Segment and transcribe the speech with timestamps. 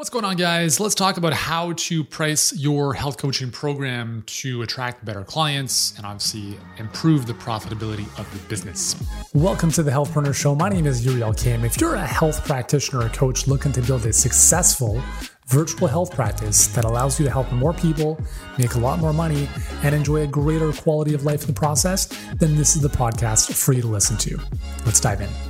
[0.00, 0.80] What's going on, guys?
[0.80, 6.06] Let's talk about how to price your health coaching program to attract better clients and
[6.06, 8.96] obviously improve the profitability of the business.
[9.34, 10.54] Welcome to the Health Healthpreneur Show.
[10.54, 11.64] My name is Yuri Elkaim.
[11.64, 15.02] If you're a health practitioner or coach looking to build a successful
[15.48, 18.18] virtual health practice that allows you to help more people,
[18.56, 19.50] make a lot more money,
[19.82, 22.06] and enjoy a greater quality of life in the process,
[22.36, 24.40] then this is the podcast for you to listen to.
[24.86, 25.49] Let's dive in.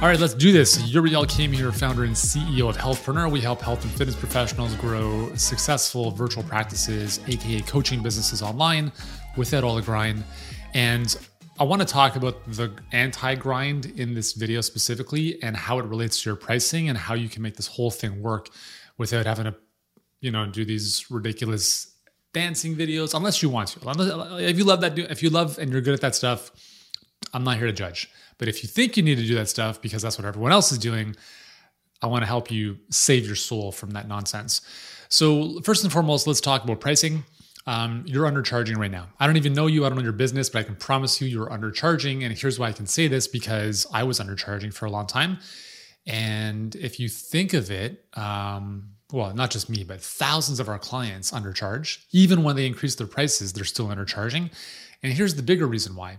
[0.00, 0.82] All right, let's do this.
[0.88, 3.30] Yuri Elkaim here, founder and CEO of Healthpreneur.
[3.30, 8.90] We help health and fitness professionals grow successful virtual practices, aka coaching businesses online,
[9.36, 10.24] without all the grind.
[10.74, 11.16] And
[11.60, 15.84] I want to talk about the anti grind in this video specifically and how it
[15.84, 18.48] relates to your pricing and how you can make this whole thing work
[18.98, 19.54] without having to,
[20.20, 21.94] you know, do these ridiculous
[22.32, 24.38] dancing videos, unless you want to.
[24.40, 26.50] If you love that, if you love and you're good at that stuff,
[27.32, 28.10] I'm not here to judge.
[28.38, 30.72] But if you think you need to do that stuff because that's what everyone else
[30.72, 31.16] is doing,
[32.02, 34.60] I want to help you save your soul from that nonsense.
[35.08, 37.24] So, first and foremost, let's talk about pricing.
[37.66, 39.08] Um, you're undercharging right now.
[39.20, 41.28] I don't even know you, I don't know your business, but I can promise you
[41.28, 42.24] you're undercharging.
[42.24, 45.38] And here's why I can say this because I was undercharging for a long time.
[46.06, 50.78] And if you think of it, um, well, not just me, but thousands of our
[50.78, 51.98] clients undercharge.
[52.10, 54.50] Even when they increase their prices, they're still undercharging.
[55.02, 56.18] And here's the bigger reason why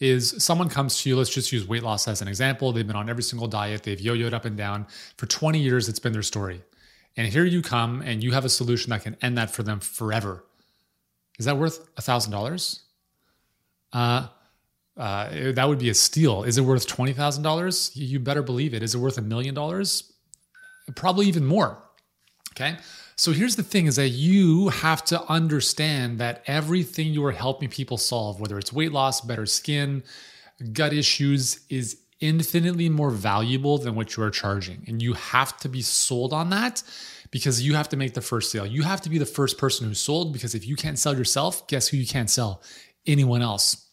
[0.00, 2.72] is someone comes to you, let's just use weight loss as an example.
[2.72, 4.86] They've been on every single diet, they've yo yoed up and down.
[5.16, 6.62] For 20 years, it's been their story.
[7.16, 9.80] And here you come and you have a solution that can end that for them
[9.80, 10.44] forever.
[11.38, 12.80] Is that worth a $1,000?
[13.92, 14.28] Uh,
[14.96, 16.44] uh, that would be a steal.
[16.44, 17.92] Is it worth $20,000?
[17.94, 18.82] You better believe it.
[18.82, 20.12] Is it worth a million dollars?
[20.94, 21.82] Probably even more.
[22.52, 22.76] Okay.
[23.20, 27.68] So here's the thing is that you have to understand that everything you are helping
[27.68, 30.04] people solve, whether it's weight loss, better skin,
[30.72, 34.84] gut issues, is infinitely more valuable than what you are charging.
[34.88, 36.82] And you have to be sold on that
[37.30, 38.64] because you have to make the first sale.
[38.64, 41.66] You have to be the first person who sold because if you can't sell yourself,
[41.66, 42.62] guess who you can't sell?
[43.06, 43.86] Anyone else.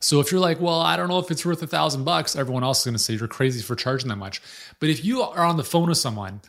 [0.00, 2.64] So if you're like, well, I don't know if it's worth a thousand bucks, everyone
[2.64, 4.42] else is going to say you're crazy for charging that much.
[4.80, 6.40] But if you are on the phone with someone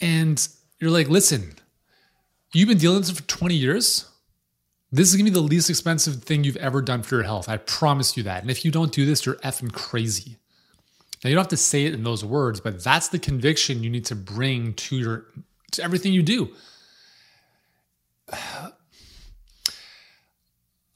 [0.00, 0.46] and
[0.78, 1.54] you're like, listen,
[2.52, 4.08] you've been dealing with this for 20 years.
[4.92, 7.48] This is gonna be the least expensive thing you've ever done for your health.
[7.48, 8.42] I promise you that.
[8.42, 10.36] And if you don't do this, you're effing crazy.
[11.24, 13.90] Now you don't have to say it in those words, but that's the conviction you
[13.90, 15.26] need to bring to your
[15.72, 16.50] to everything you do.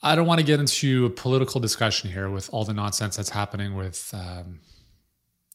[0.02, 3.28] I don't want to get into a political discussion here with all the nonsense that's
[3.28, 4.60] happening with um,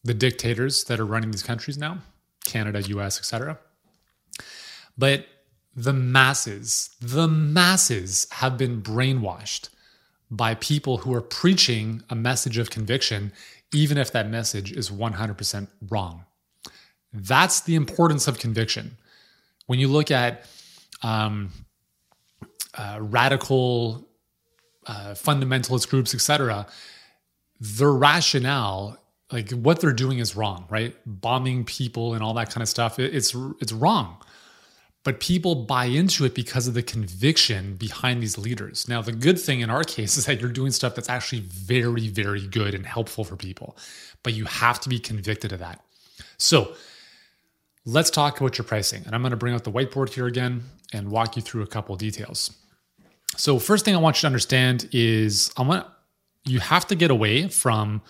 [0.03, 1.97] the dictators that are running these countries now,
[2.43, 3.57] Canada, US, etc.
[4.97, 5.27] But
[5.75, 9.69] the masses, the masses have been brainwashed
[10.31, 13.33] by people who are preaching a message of conviction,
[13.73, 16.23] even if that message is 100% wrong.
[17.11, 18.97] That's the importance of conviction.
[19.67, 20.45] When you look at
[21.03, 21.51] um,
[22.73, 24.07] uh, radical
[24.87, 26.67] uh, fundamentalist groups, etc.,
[27.59, 28.97] their rationale,
[29.31, 30.95] like what they're doing, is wrong, right?
[31.05, 34.17] Bombing people and all that kind of stuff, it's it's wrong
[35.05, 38.89] but people buy into it because of the conviction behind these leaders.
[38.89, 42.07] Now, the good thing in our case is that you're doing stuff that's actually very,
[42.07, 43.77] very good and helpful for people,
[44.23, 45.79] but you have to be convicted of that.
[46.37, 46.73] So,
[47.85, 49.03] let's talk about your pricing.
[49.05, 51.67] And I'm going to bring out the whiteboard here again and walk you through a
[51.67, 52.51] couple details.
[53.37, 55.85] So, first thing I want you to understand is I want
[56.45, 58.01] you have to get away from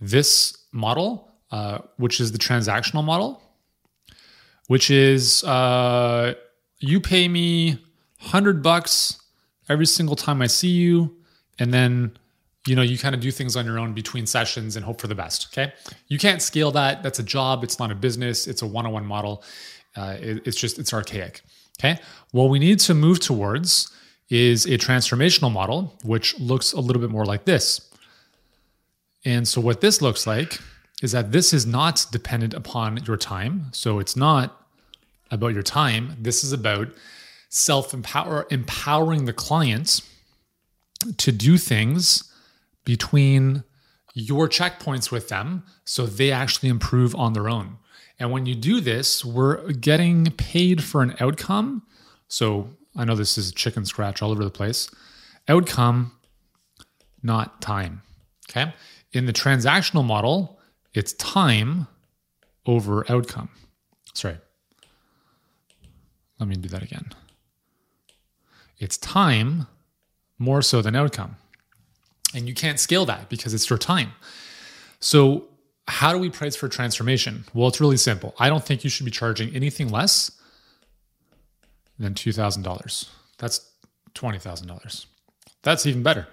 [0.00, 3.40] this model, uh, which is the transactional model
[4.68, 6.34] which is uh,
[6.78, 7.78] you pay me
[8.18, 9.20] hundred bucks
[9.68, 11.14] every single time I see you,
[11.58, 12.16] and then
[12.66, 15.08] you know you kind of do things on your own between sessions and hope for
[15.08, 15.48] the best.
[15.52, 15.72] Okay,
[16.08, 17.02] you can't scale that.
[17.02, 17.64] That's a job.
[17.64, 18.46] It's not a business.
[18.46, 19.42] It's a one-on-one model.
[19.96, 21.42] Uh, it, it's just it's archaic.
[21.80, 22.00] Okay,
[22.30, 23.90] what we need to move towards
[24.28, 27.90] is a transformational model, which looks a little bit more like this.
[29.24, 30.58] And so, what this looks like
[31.02, 33.66] is that this is not dependent upon your time.
[33.72, 34.66] So, it's not
[35.30, 36.16] about your time.
[36.18, 36.88] This is about
[37.48, 40.02] self empower empowering the clients
[41.18, 42.32] to do things
[42.84, 43.64] between
[44.14, 47.78] your checkpoints with them so they actually improve on their own.
[48.18, 51.82] And when you do this, we're getting paid for an outcome.
[52.28, 54.90] So I know this is chicken scratch all over the place.
[55.48, 56.12] Outcome,
[57.22, 58.02] not time.
[58.48, 58.72] Okay.
[59.12, 60.58] In the transactional model,
[60.94, 61.86] it's time
[62.66, 63.50] over outcome.
[64.14, 64.36] Sorry,
[66.38, 67.12] let me do that again.
[68.78, 69.66] It's time
[70.38, 71.36] more so than outcome.
[72.34, 74.12] And you can't scale that because it's your time.
[75.00, 75.48] So
[75.86, 77.44] how do we price for transformation?
[77.54, 78.34] Well, it's really simple.
[78.38, 80.30] I don't think you should be charging anything less
[81.98, 83.08] than $2,000.
[83.38, 83.70] That's
[84.14, 85.06] $20,000.
[85.62, 86.26] That's even better.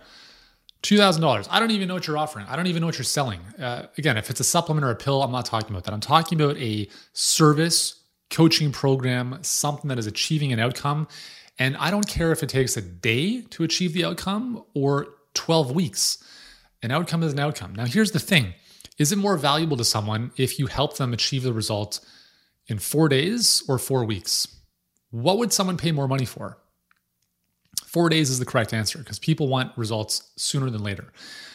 [0.83, 1.47] $2,000.
[1.49, 2.45] I don't even know what you're offering.
[2.47, 3.41] I don't even know what you're selling.
[3.59, 5.93] Uh, again, if it's a supplement or a pill, I'm not talking about that.
[5.93, 11.07] I'm talking about a service, coaching program, something that is achieving an outcome.
[11.57, 15.71] And I don't care if it takes a day to achieve the outcome or 12
[15.71, 16.23] weeks.
[16.81, 17.75] An outcome is an outcome.
[17.75, 18.53] Now, here's the thing
[18.97, 21.99] is it more valuable to someone if you help them achieve the result
[22.67, 24.47] in four days or four weeks?
[25.11, 26.57] What would someone pay more money for?
[27.89, 31.12] Four days is the correct answer because people want results sooner than later.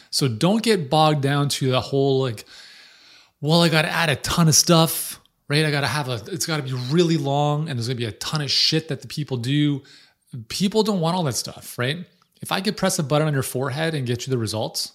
[0.09, 2.43] So don't get bogged down to the whole like,
[3.39, 5.65] well, I got to add a ton of stuff, right?
[5.65, 8.01] I got to have a, it's got to be really long and there's going to
[8.01, 9.81] be a ton of shit that the people do.
[10.49, 12.05] People don't want all that stuff, right?
[12.41, 14.91] If I could press a button on your forehead and get you the results,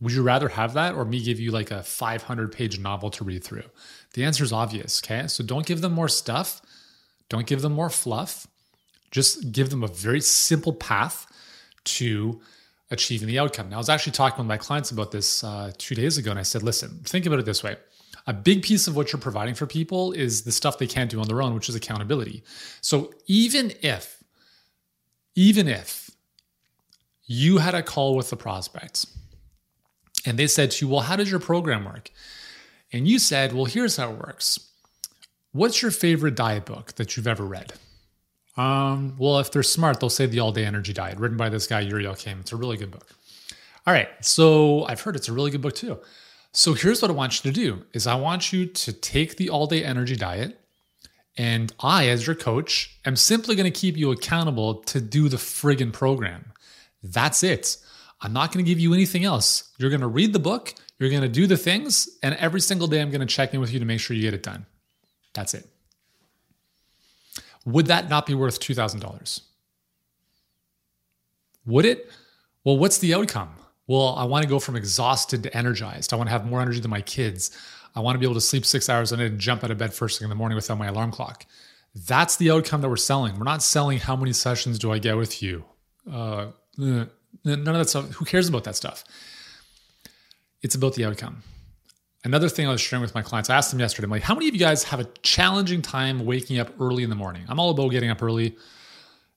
[0.00, 3.24] would you rather have that or me give you like a 500 page novel to
[3.24, 3.64] read through?
[4.12, 5.26] The answer is obvious, okay?
[5.26, 6.62] So don't give them more stuff.
[7.28, 8.46] Don't give them more fluff.
[9.14, 11.24] Just give them a very simple path
[11.84, 12.40] to
[12.90, 13.68] achieving the outcome.
[13.68, 16.40] Now, I was actually talking with my clients about this uh, two days ago, and
[16.40, 17.76] I said, listen, think about it this way.
[18.26, 21.20] A big piece of what you're providing for people is the stuff they can't do
[21.20, 22.42] on their own, which is accountability.
[22.80, 24.24] So even if,
[25.36, 26.10] even if
[27.24, 29.06] you had a call with the prospects
[30.26, 32.10] and they said to you, well, how does your program work?
[32.92, 34.58] And you said, well, here's how it works.
[35.52, 37.74] What's your favorite diet book that you've ever read?
[38.56, 41.66] Um, well, if they're smart, they'll say The All Day Energy Diet, written by this
[41.66, 42.40] guy, Yuri Elkaim.
[42.40, 43.08] It's a really good book.
[43.86, 44.08] All right.
[44.20, 45.98] So I've heard it's a really good book too.
[46.52, 49.50] So here's what I want you to do is I want you to take the
[49.50, 50.58] all day energy diet
[51.36, 55.36] and I, as your coach, am simply going to keep you accountable to do the
[55.36, 56.52] friggin' program.
[57.02, 57.76] That's it.
[58.20, 59.72] I'm not going to give you anything else.
[59.78, 62.86] You're going to read the book, you're going to do the things, and every single
[62.86, 64.64] day I'm going to check in with you to make sure you get it done.
[65.34, 65.68] That's it.
[67.64, 69.40] Would that not be worth $2,000?
[71.66, 72.10] Would it?
[72.62, 73.50] Well, what's the outcome?
[73.86, 76.12] Well, I want to go from exhausted to energized.
[76.12, 77.50] I want to have more energy than my kids.
[77.94, 79.78] I want to be able to sleep six hours a night and jump out of
[79.78, 81.46] bed first thing in the morning without my alarm clock.
[81.94, 83.38] That's the outcome that we're selling.
[83.38, 85.64] We're not selling how many sessions do I get with you.
[86.10, 86.46] Uh,
[86.76, 87.10] none
[87.44, 88.10] of that stuff.
[88.12, 89.04] Who cares about that stuff?
[90.60, 91.42] It's about the outcome.
[92.24, 94.34] Another thing I was sharing with my clients, I asked them yesterday, I'm like, how
[94.34, 97.44] many of you guys have a challenging time waking up early in the morning?
[97.48, 98.56] I'm all about getting up early.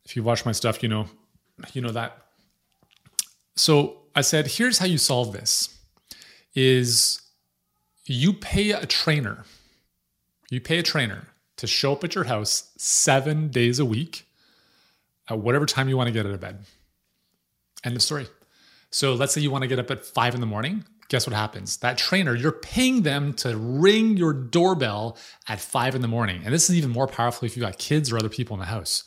[0.06, 1.08] If you watch my stuff, you know,
[1.74, 2.18] you know that.
[3.58, 5.78] So I said, here's how you solve this
[6.56, 7.22] is
[8.06, 9.44] you pay a trainer.
[10.50, 14.26] You pay a trainer to show up at your house seven days a week
[15.30, 16.60] at whatever time you want to get out of bed.
[17.84, 18.28] End of story.
[18.92, 21.36] So let's say you want to get up at five in the morning guess what
[21.36, 21.78] happens?
[21.78, 25.18] That trainer, you're paying them to ring your doorbell
[25.48, 26.42] at five in the morning.
[26.44, 28.66] And this is even more powerful if you've got kids or other people in the
[28.66, 29.04] house.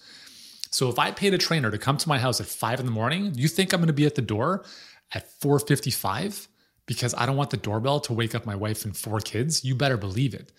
[0.70, 2.92] So if I paid a trainer to come to my house at five in the
[2.92, 4.64] morning, you think I'm to be at the door
[5.12, 6.48] at 4:55
[6.86, 9.64] because I don't want the doorbell to wake up my wife and four kids?
[9.64, 10.52] You better believe it.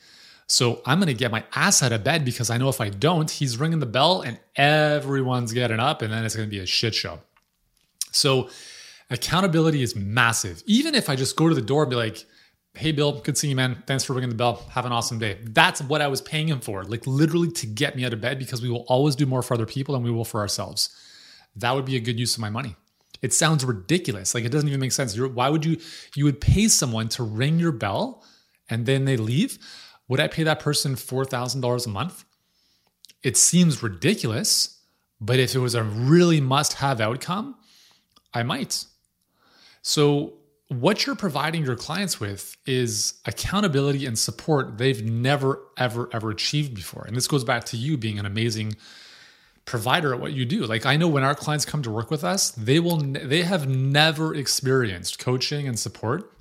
[0.48, 3.32] So I'm to get my ass out of bed because I know if I don't,
[3.32, 6.94] he's ringing the bell and everyone's getting up, and then it's to be a shit
[6.94, 7.20] show.
[8.12, 8.50] So
[9.12, 10.64] Accountability is massive.
[10.66, 12.26] Even if I just go to the door and be like,
[12.74, 13.84] hey, Bill, good seeing you, man.
[13.86, 14.66] Thanks for ringing the bell.
[14.72, 15.38] Have an awesome day.
[15.44, 18.40] That's what I was paying him for, like literally to get me out of bed
[18.40, 20.90] because we will always do more for other people than we will for ourselves.
[21.56, 22.78] That would be a good use of my money.
[23.22, 24.34] It sounds ridiculous.
[24.34, 25.16] Like it doesn't even make sense.
[25.16, 25.78] You're, why would you,
[26.16, 28.24] you would pay someone to ring your bell
[28.70, 29.60] and then they leave?
[30.08, 32.24] Would I pay that person $4,000 a month?
[33.24, 34.80] It seems ridiculous,
[35.20, 37.56] but if it was a really must have outcome,
[38.34, 38.86] I might.
[39.82, 40.34] So,
[40.68, 46.74] what you're providing your clients with is accountability and support they've never, ever, ever achieved
[46.74, 47.04] before.
[47.06, 48.78] And this goes back to you being an amazing
[49.66, 50.66] provider at what you do.
[50.66, 53.68] Like I know when our clients come to work with us, they will they have
[53.68, 56.32] never experienced coaching and support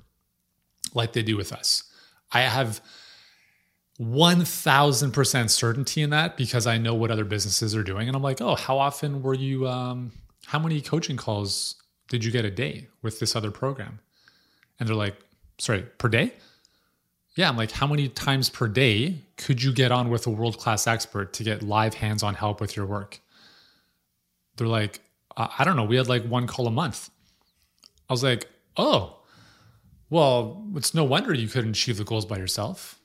[0.93, 1.83] like they do with us.
[2.31, 2.81] I have
[3.99, 8.41] 1000% certainty in that because I know what other businesses are doing and I'm like,
[8.41, 10.11] "Oh, how often were you um
[10.47, 11.80] how many coaching calls
[12.11, 14.01] did you get a day with this other program?
[14.77, 15.15] And they're like,
[15.57, 16.33] sorry, per day?
[17.37, 20.57] Yeah, I'm like, how many times per day could you get on with a world
[20.57, 23.21] class expert to get live hands on help with your work?
[24.57, 24.99] They're like,
[25.37, 25.85] I don't know.
[25.85, 27.09] We had like one call a month.
[28.09, 29.19] I was like, oh,
[30.09, 32.99] well, it's no wonder you couldn't achieve the goals by yourself.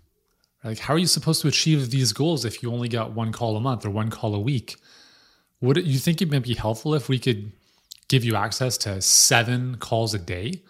[0.65, 3.57] Like, how are you supposed to achieve these goals if you only got one call
[3.57, 4.75] a month or one call a week?
[5.61, 7.53] Would it, you think it might be helpful if we could
[8.09, 10.63] give you access to seven calls a day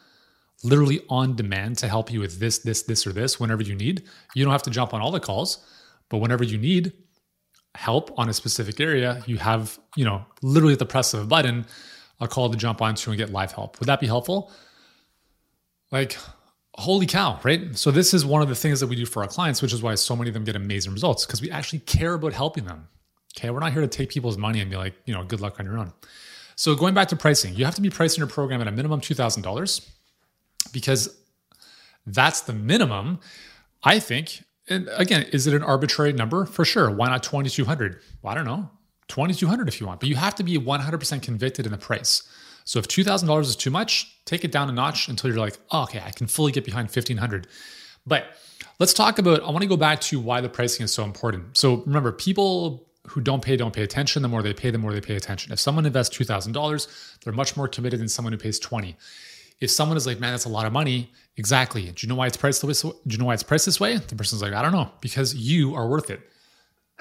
[0.62, 4.04] literally on demand to help you with this, this, this, or this whenever you need.
[4.34, 5.64] You don't have to jump on all the calls,
[6.08, 6.92] but whenever you need
[7.74, 11.26] help on a specific area, you have, you know, literally at the press of a
[11.26, 11.66] button,
[12.20, 13.78] a call to jump onto and get live help.
[13.80, 14.50] Would that be helpful?
[15.92, 16.16] Like,
[16.74, 17.76] holy cow, right?
[17.76, 19.82] So, this is one of the things that we do for our clients, which is
[19.82, 22.88] why so many of them get amazing results because we actually care about helping them.
[23.36, 23.50] Okay.
[23.50, 25.66] We're not here to take people's money and be like, you know, good luck on
[25.66, 25.92] your own.
[26.56, 29.00] So, going back to pricing, you have to be pricing your program at a minimum
[29.00, 29.88] $2,000
[30.72, 31.16] because
[32.06, 33.20] that's the minimum.
[33.82, 36.46] I think, and again, is it an arbitrary number?
[36.46, 36.90] For sure.
[36.90, 38.70] Why not 2200 well, I don't know,
[39.08, 42.22] 2200 if you want, but you have to be 100% convicted in the price.
[42.64, 45.84] So if $2,000 is too much, take it down a notch until you're like, oh,
[45.84, 47.46] okay, I can fully get behind 1500
[48.06, 48.26] But
[48.80, 51.56] let's talk about, I want to go back to why the pricing is so important.
[51.56, 54.22] So remember, people who don't pay don't pay attention.
[54.22, 55.52] The more they pay, the more they pay attention.
[55.52, 58.96] If someone invests $2,000, they're much more committed than someone who pays 20
[59.60, 61.82] if someone is like, man, that's a lot of money, exactly.
[61.82, 62.92] Do you know why it's priced this way?
[63.06, 63.96] Do you know why it's priced this way?
[63.96, 66.20] The person's like, I don't know, because you are worth it.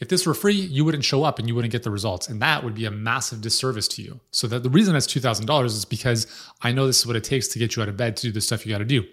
[0.00, 2.28] if this were free, you wouldn't show up and you wouldn't get the results.
[2.28, 4.20] And that would be a massive disservice to you.
[4.30, 6.26] So that the reason it's $2,000 is because
[6.62, 8.32] I know this is what it takes to get you out of bed to do
[8.32, 9.04] the stuff you got to do.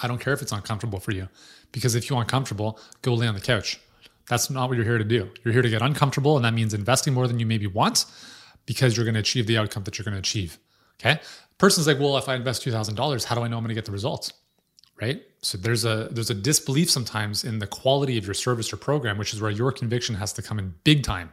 [0.00, 1.28] I don't care if it's uncomfortable for you
[1.72, 3.80] because if you're uncomfortable, go lay on the couch.
[4.30, 5.30] That's not what you're here to do.
[5.44, 8.06] You're here to get uncomfortable, and that means investing more than you maybe want
[8.64, 10.58] because you're going to achieve the outcome that you're going to achieve.
[11.00, 11.20] Okay
[11.60, 13.68] person's like, well, if I invest two thousand dollars, how do I know I'm going
[13.68, 14.32] to get the results?
[15.00, 15.22] Right.
[15.42, 19.16] So there's a there's a disbelief sometimes in the quality of your service or program,
[19.16, 21.30] which is where your conviction has to come in big time.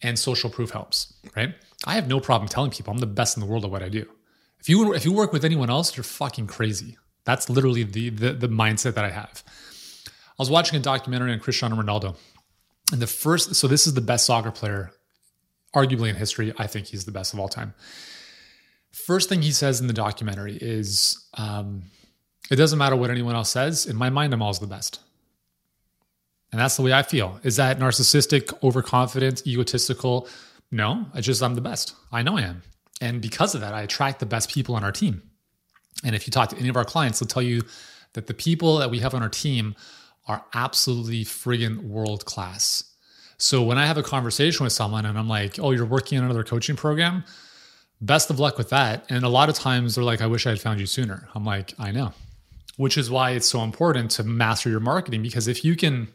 [0.00, 1.54] And social proof helps, right?
[1.84, 3.88] I have no problem telling people I'm the best in the world at what I
[3.88, 4.06] do.
[4.60, 6.98] If you if you work with anyone else, you're fucking crazy.
[7.24, 9.42] That's literally the the, the mindset that I have.
[10.38, 12.16] I was watching a documentary on Cristiano Ronaldo,
[12.92, 14.92] and the first so this is the best soccer player,
[15.74, 16.52] arguably in history.
[16.58, 17.74] I think he's the best of all time.
[18.92, 21.84] First thing he says in the documentary is, um,
[22.50, 23.86] "It doesn't matter what anyone else says.
[23.86, 25.00] In my mind, I'm always the best."
[26.50, 27.40] And that's the way I feel.
[27.42, 30.28] Is that narcissistic, overconfident, egotistical?
[30.70, 31.94] No, I just I'm the best.
[32.10, 32.62] I know I am.
[33.00, 35.22] And because of that, I attract the best people on our team.
[36.04, 37.62] And if you talk to any of our clients, they'll tell you
[38.14, 39.74] that the people that we have on our team
[40.28, 42.84] are absolutely friggin' world class.
[43.38, 46.24] So when I have a conversation with someone and I'm like, oh, you're working on
[46.24, 47.24] another coaching program,
[48.00, 49.06] best of luck with that.
[49.08, 51.28] And a lot of times they're like, I wish I had found you sooner.
[51.34, 52.12] I'm like, I know.
[52.76, 56.08] Which is why it's so important to master your marketing because if you can,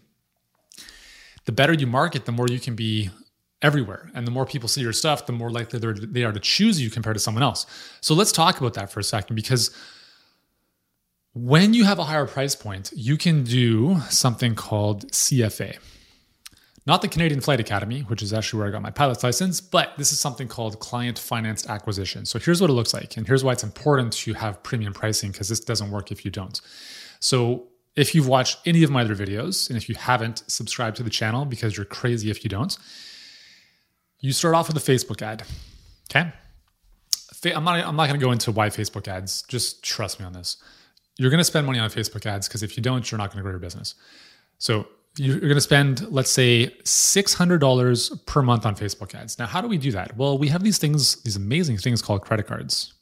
[1.46, 3.10] the better you market, the more you can be
[3.62, 4.12] everywhere.
[4.14, 6.90] And the more people see your stuff, the more likely they are to choose you
[6.90, 7.66] compared to someone else.
[8.02, 9.76] So let's talk about that for a second because
[11.34, 15.78] when you have a higher price point, you can do something called CFA.
[16.86, 19.94] Not the Canadian Flight Academy, which is actually where I got my pilot's license, but
[19.98, 22.26] this is something called client financed acquisition.
[22.26, 23.16] So here's what it looks like.
[23.18, 26.30] And here's why it's important to have premium pricing because this doesn't work if you
[26.30, 26.60] don't.
[27.20, 31.04] So if you've watched any of my other videos, and if you haven't, subscribe to
[31.04, 32.78] the channel because you're crazy if you don't.
[34.20, 35.44] You start off with a Facebook ad.
[36.12, 36.32] Okay.
[37.56, 39.42] I'm not, I'm not going to go into why Facebook ads.
[39.44, 40.58] Just trust me on this.
[41.18, 43.38] You're going to spend money on Facebook ads because if you don't, you're not going
[43.38, 43.96] to grow your business.
[44.58, 49.38] So you're going to spend, let's say, $600 per month on Facebook ads.
[49.38, 50.18] Now, how do we do that?
[50.18, 52.94] Well, we have these things, these amazing things called credit cards.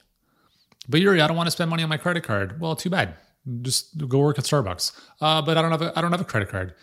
[0.89, 2.59] But Yuri, I don't want to spend money on my credit card.
[2.59, 3.15] Well, too bad.
[3.61, 4.91] Just go work at Starbucks.
[5.21, 6.73] Uh, but I don't have a, I don't have a credit card.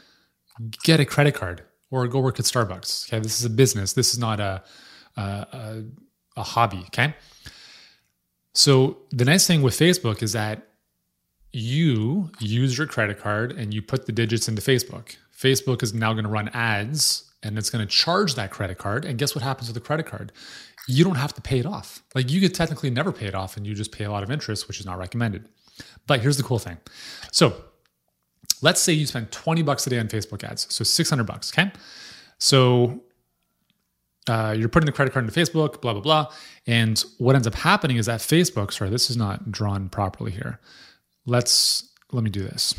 [0.82, 3.08] Get a credit card or go work at Starbucks.
[3.08, 3.92] Okay, this is a business.
[3.92, 4.62] This is not a
[5.18, 5.84] a, a,
[6.36, 6.84] a hobby.
[6.86, 7.14] Okay.
[8.54, 10.67] So the nice thing with Facebook is that
[11.52, 15.16] you use your credit card and you put the digits into Facebook.
[15.36, 19.04] Facebook is now going to run ads and it's going to charge that credit card.
[19.04, 20.32] And guess what happens with the credit card?
[20.88, 22.02] You don't have to pay it off.
[22.14, 24.30] Like you could technically never pay it off and you just pay a lot of
[24.30, 25.48] interest, which is not recommended.
[26.06, 26.78] But here's the cool thing.
[27.30, 27.54] So
[28.62, 30.72] let's say you spend 20 bucks a day on Facebook ads.
[30.74, 31.52] So 600 bucks.
[31.52, 31.70] Okay.
[32.38, 33.02] So
[34.26, 36.32] uh, you're putting the credit card into Facebook, blah, blah, blah.
[36.66, 40.58] And what ends up happening is that Facebook, sorry, this is not drawn properly here
[41.28, 42.74] let's let me do this.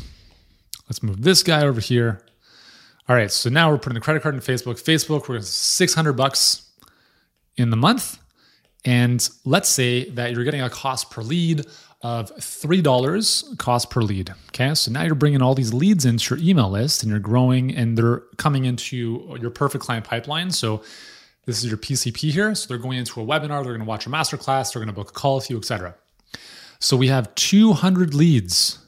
[0.88, 2.20] Let's move this guy over here.
[3.08, 4.82] All right, so now we're putting the credit card in Facebook.
[4.82, 6.70] Facebook, we're 600 bucks
[7.56, 8.18] in the month.
[8.84, 11.66] And let's say that you're getting a cost per lead
[12.02, 14.32] of $3 cost per lead.
[14.48, 17.74] Okay, so now you're bringing all these leads into your email list and you're growing
[17.74, 20.50] and they're coming into your perfect client pipeline.
[20.50, 20.82] So
[21.44, 22.54] this is your PCP here.
[22.54, 24.98] So they're going into a webinar, they're going to watch a masterclass, they're going to
[24.98, 25.94] book a call with you, etc.
[26.80, 28.78] So we have 200 leads.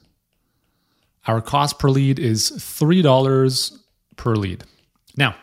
[1.27, 3.77] Our cost per lead is $3
[4.17, 4.63] per lead.
[5.15, 5.35] Now,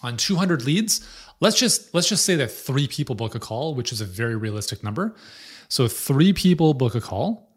[0.00, 1.06] on 200 leads,
[1.40, 4.36] let's just let's just say that 3 people book a call, which is a very
[4.36, 5.14] realistic number.
[5.68, 7.50] So 3 people book a call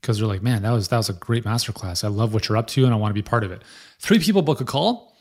[0.00, 2.04] because they're like, "Man, that was that was a great masterclass.
[2.04, 3.62] I love what you're up to and I want to be part of it."
[4.00, 5.16] 3 people book a call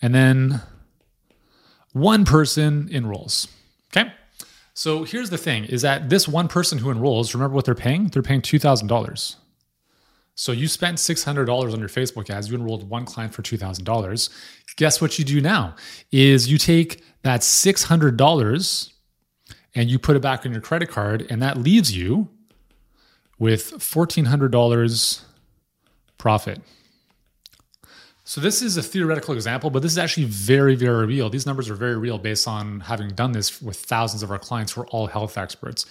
[0.00, 0.62] and then
[1.92, 3.48] one person enrolls.
[3.90, 4.12] Okay?
[4.76, 8.08] So here's the thing is that this one person who enrolls, remember what they're paying?
[8.08, 9.36] They're paying $2,000.
[10.34, 14.28] So you spent $600 on your Facebook ads, you enrolled one client for $2,000.
[14.76, 15.74] Guess what you do now
[16.12, 18.92] is you take that $600
[19.74, 22.28] and you put it back on your credit card and that leaves you
[23.38, 25.22] with $1,400
[26.18, 26.60] profit.
[28.28, 31.30] So this is a theoretical example, but this is actually very, very real.
[31.30, 34.72] These numbers are very real based on having done this with thousands of our clients
[34.72, 35.86] who are all health experts.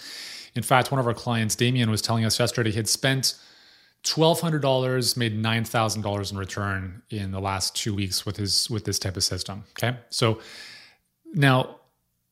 [0.54, 3.36] In fact, one of our clients, Damien, was telling us yesterday he had spent
[4.04, 9.16] $1,200, made $9,000 in return in the last two weeks with his with this type
[9.16, 9.64] of system.
[9.70, 10.38] Okay, so
[11.32, 11.76] now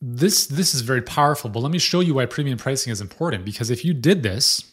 [0.03, 1.49] this this is very powerful.
[1.49, 3.47] But let me show you why premium pricing is important.
[3.47, 4.71] Because if you did this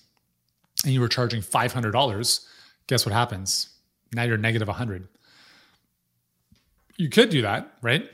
[0.84, 2.46] and you were charging $500,
[2.88, 3.70] guess what happens?
[4.14, 5.08] Now you're negative 100.
[7.02, 8.08] You could do that, right?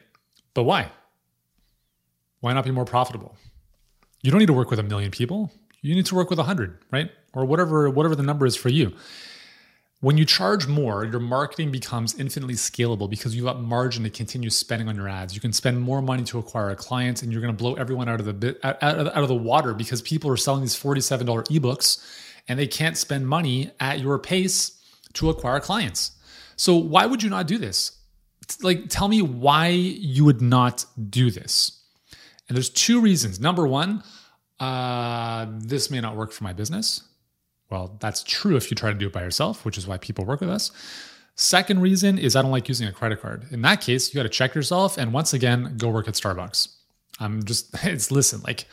[0.54, 0.90] But why?
[2.40, 3.36] Why not be more profitable?
[4.24, 5.52] You don't need to work with a million people.
[5.82, 7.12] You need to work with a 100, right?
[7.34, 8.94] Or whatever whatever the number is for you.
[10.00, 14.50] When you charge more, your marketing becomes infinitely scalable because you've got margin to continue
[14.50, 15.36] spending on your ads.
[15.36, 18.08] You can spend more money to acquire a client, and you're going to blow everyone
[18.08, 21.28] out of the bit, out, out of the water because people are selling these forty-seven
[21.28, 22.02] dollar ebooks,
[22.48, 24.82] and they can't spend money at your pace
[25.16, 26.12] to acquire clients.
[26.56, 27.97] So why would you not do this?
[28.62, 31.82] Like tell me why you would not do this.
[32.48, 33.40] And there's two reasons.
[33.40, 34.04] Number one
[34.60, 37.04] uh, this may not work for my business.
[37.70, 40.26] Well that's true if you try to do it by yourself which is why people
[40.26, 40.72] work with us.
[41.36, 43.46] Second reason is i don't like using a credit card.
[43.52, 46.70] In that case you got to check yourself and once again go work at starbucks.
[47.20, 48.66] I'm just it's listen like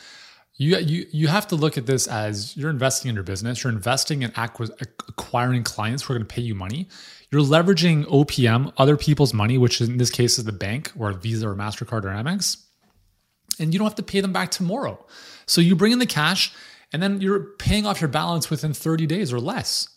[0.56, 3.72] you you you have to look at this as you're investing in your business you're
[3.72, 6.88] investing in acquiring clients who are going to pay you money
[7.34, 11.48] you're leveraging OPM, other people's money, which in this case is the bank or Visa
[11.48, 12.64] or MasterCard or Amex,
[13.58, 15.04] and you don't have to pay them back tomorrow.
[15.46, 16.54] So you bring in the cash
[16.92, 19.88] and then you're paying off your balance within 30 days or less.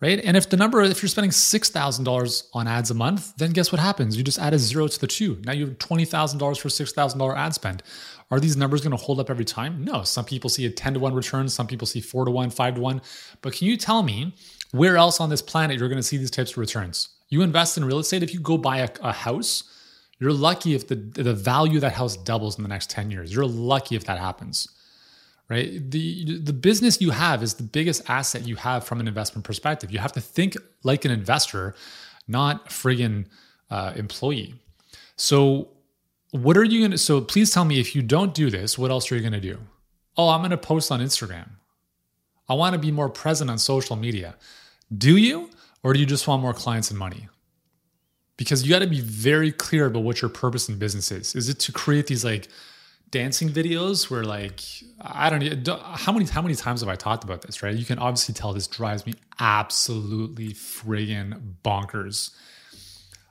[0.00, 0.18] Right.
[0.24, 3.80] And if the number, if you're spending $6,000 on ads a month, then guess what
[3.80, 4.16] happens?
[4.16, 5.38] You just add a zero to the two.
[5.44, 7.82] Now you have $20,000 for $6,000 ad spend.
[8.30, 9.84] Are these numbers going to hold up every time?
[9.84, 10.02] No.
[10.02, 12.74] Some people see a 10 to 1 return, some people see 4 to 1, 5
[12.76, 13.02] to 1.
[13.42, 14.34] But can you tell me
[14.70, 17.10] where else on this planet you're going to see these types of returns?
[17.28, 19.64] You invest in real estate, if you go buy a, a house,
[20.18, 23.34] you're lucky if the, the value of that house doubles in the next 10 years.
[23.34, 24.66] You're lucky if that happens.
[25.50, 25.90] Right?
[25.90, 29.90] The the business you have is the biggest asset you have from an investment perspective.
[29.90, 31.74] You have to think like an investor,
[32.28, 33.26] not friggin'
[33.68, 34.54] uh, employee.
[35.16, 35.68] So
[36.32, 39.10] what are you to so please tell me if you don't do this what else
[39.10, 39.58] are you to do
[40.16, 41.48] oh i'm to post on instagram
[42.48, 44.36] i want to be more present on social media
[44.96, 45.50] do you
[45.82, 47.28] or do you just want more clients and money
[48.36, 51.48] because you got to be very clear about what your purpose in business is is
[51.48, 52.48] it to create these like
[53.10, 54.60] dancing videos where like
[55.00, 57.84] i don't know how many how many times have i talked about this right you
[57.84, 62.30] can obviously tell this drives me absolutely friggin bonkers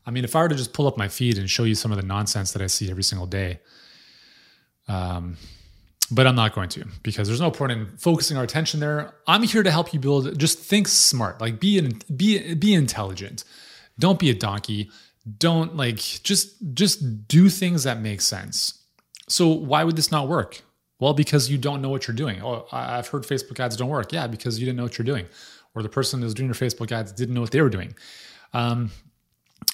[0.10, 1.92] I mean, if I were to just pull up my feed and show you some
[1.92, 3.60] of the nonsense that I see every single day,
[4.88, 5.38] um,
[6.10, 9.14] but I'm not going to because there's no point in focusing our attention there.
[9.28, 10.40] I'm here to help you build.
[10.40, 13.44] Just think smart, like be in, be be intelligent.
[14.00, 14.90] Don't be a donkey.
[15.38, 18.79] Don't like just just do things that make sense.
[19.30, 20.62] So why would this not work?
[21.00, 22.42] Well, because you don't know what you're doing.
[22.42, 24.12] Oh, I've heard Facebook ads don't work.
[24.12, 25.28] Yeah, because you didn't know what you're doing,
[25.74, 27.96] or the person who's doing your Facebook ads didn't know what they were doing.
[28.54, 28.92] Um,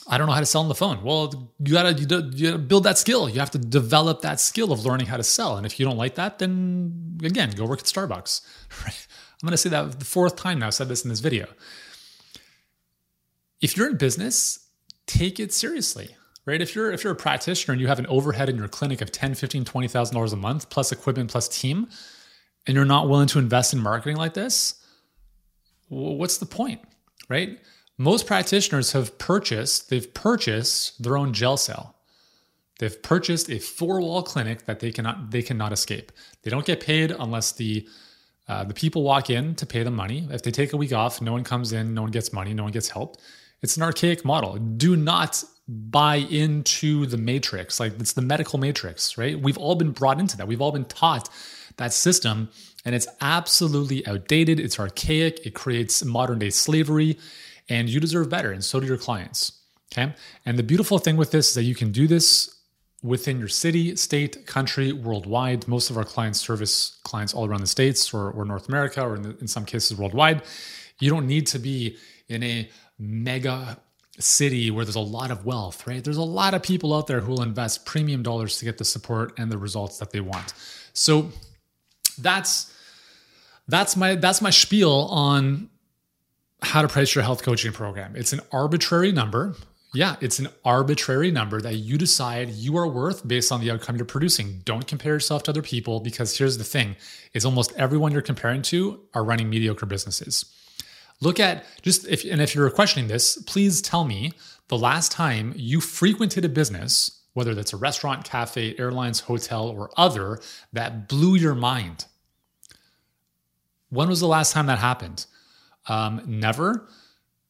[0.07, 1.03] I don't know how to sell on the phone.
[1.03, 3.27] Well, you gotta, you gotta build that skill.
[3.27, 5.57] You have to develop that skill of learning how to sell.
[5.57, 8.41] And if you don't like that, then again, go work at Starbucks.
[8.85, 10.67] I'm gonna say that the fourth time now.
[10.67, 11.47] I've said this in this video.
[13.61, 14.67] If you're in business,
[15.07, 16.15] take it seriously.
[16.45, 16.61] Right?
[16.61, 19.11] If you're if you're a practitioner and you have an overhead in your clinic of
[19.11, 21.87] 10, 15, 20,000 dollars a month plus equipment plus team,
[22.67, 24.75] and you're not willing to invest in marketing like this,
[25.89, 26.81] what's the point?
[27.29, 27.59] Right?
[27.97, 31.95] most practitioners have purchased, they've purchased their own gel cell.
[32.79, 36.11] They've purchased a four-wall clinic that they cannot they cannot escape.
[36.43, 37.87] They don't get paid unless the
[38.49, 40.27] uh, the people walk in to pay them money.
[40.29, 42.63] If they take a week off, no one comes in, no one gets money, no
[42.63, 43.15] one gets help.
[43.61, 44.57] It's an archaic model.
[44.57, 47.79] Do not buy into the matrix.
[47.79, 49.39] Like it's the medical matrix, right?
[49.39, 50.47] We've all been brought into that.
[50.47, 51.29] We've all been taught
[51.77, 52.49] that system,
[52.85, 54.59] and it's absolutely outdated.
[54.59, 55.45] It's archaic.
[55.45, 57.17] It creates modern day slavery
[57.69, 59.51] and you deserve better, and so do your clients.
[59.91, 60.13] Okay.
[60.45, 62.51] And the beautiful thing with this is that you can do this
[63.01, 65.67] within your city, state, country, worldwide.
[65.67, 69.15] Most of our clients service clients all around the States or, or North America, or
[69.15, 70.41] in, the, in some cases worldwide.
[70.99, 71.97] You don't need to be
[72.27, 73.77] in a mega
[74.19, 76.03] city where there's a lot of wealth, right?
[76.03, 78.85] There's a lot of people out there who will invest premium dollars to get the
[78.85, 80.53] support and the results that they want.
[80.93, 81.31] So
[82.17, 82.73] that's
[83.67, 85.69] that's my that's my spiel on
[86.61, 88.15] how to price your health coaching program.
[88.15, 89.55] It's an arbitrary number.
[89.93, 93.95] Yeah, it's an arbitrary number that you decide you are worth based on the outcome
[93.95, 94.61] you're producing.
[94.65, 96.97] Don't compare yourself to other people because here's the thing
[97.33, 100.45] is almost everyone you're comparing to are running mediocre businesses.
[101.21, 104.33] Look at just if and if you're questioning this, please tell me
[104.67, 109.91] the last time you frequented a business, whether that's a restaurant, cafe, airlines, hotel, or
[109.97, 110.39] other,
[110.73, 112.05] that blew your mind.
[113.89, 115.25] When was the last time that happened?
[115.87, 116.87] Um, never.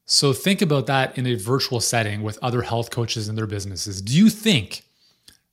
[0.05, 4.01] So think about that in a virtual setting with other health coaches in their businesses.
[4.01, 4.83] Do you think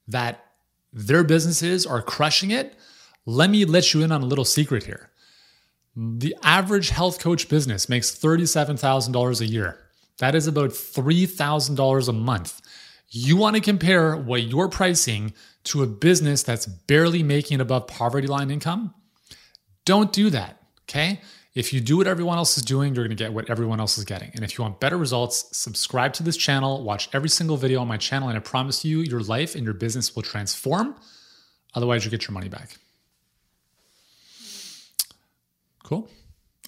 [0.09, 0.45] that
[0.93, 2.77] their businesses are crushing it?
[3.25, 5.09] Let me let you in on a little secret here.
[5.95, 9.79] The average health coach business makes $37,000 a year.
[10.19, 12.61] That is about $3,000 a month.
[13.11, 18.27] You want to compare what you're pricing to a business that's barely making above poverty
[18.27, 18.95] line income?
[19.85, 21.21] Don't do that, okay?
[21.55, 23.99] If you do what everyone else is doing, you're going to get what everyone else
[23.99, 24.31] is getting.
[24.35, 27.89] And if you want better results, subscribe to this channel, watch every single video on
[27.89, 30.97] my channel, and I promise you, your life and your business will transform.
[31.75, 32.79] Otherwise, you get your money back.
[35.93, 36.09] Cool.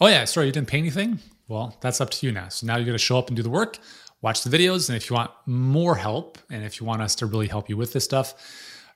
[0.03, 1.19] Oh, yeah, sorry, you didn't pay anything?
[1.49, 2.49] Well, that's up to you now.
[2.49, 3.79] So now you're going to show up and do the work,
[4.21, 4.91] watch the videos.
[4.91, 7.79] And if you want more help, and if you want us to really help you
[7.79, 8.35] with this stuff,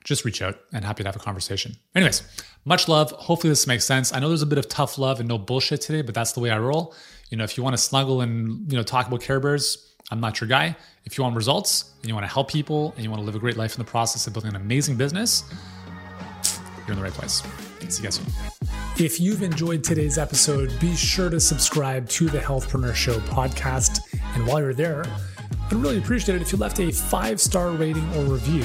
[0.03, 1.77] just reach out and happy to have a conversation.
[1.95, 2.21] Anyways,
[2.63, 3.09] much love.
[3.09, 4.13] Hopefully this makes sense.
[4.13, 6.41] I know there's a bit of tough love and no bullshit today, but that's the
[6.41, 6.93] way I roll.
[7.31, 10.19] You know, if you want to snuggle and, you know, talk about Care Bears, I'm
[10.19, 10.75] not your guy.
[11.05, 13.33] If you want results and you want to help people and you want to live
[13.33, 15.43] a great life in the process of building an amazing business,
[16.89, 17.43] you're in the right place.
[17.87, 18.25] See you guys soon.
[18.97, 24.01] If you've enjoyed today's episode, be sure to subscribe to the Healthpreneur Show podcast.
[24.35, 25.05] And while you're there,
[25.71, 28.63] I'd really appreciate it if you left a five star rating or review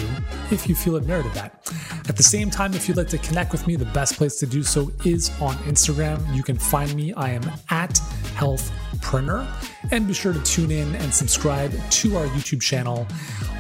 [0.51, 1.71] if you feel it merited that.
[2.09, 4.47] At the same time, if you'd like to connect with me, the best place to
[4.47, 6.35] do so is on Instagram.
[6.35, 7.13] You can find me.
[7.13, 8.01] I am at
[8.35, 9.47] Healthpreneur.
[9.91, 13.07] And be sure to tune in and subscribe to our YouTube channel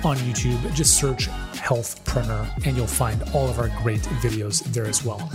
[0.04, 0.74] on YouTube.
[0.74, 5.30] Just search Healthpreneur and you'll find all of our great videos there as well.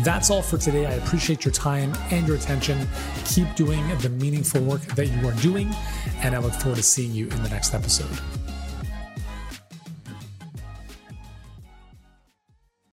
[0.00, 0.86] That's all for today.
[0.86, 2.88] I appreciate your time and your attention.
[3.24, 5.70] Keep doing the meaningful work that you are doing,
[6.22, 8.41] and I look forward to seeing you in the next episode.